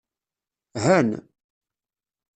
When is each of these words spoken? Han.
Han. 0.85 1.07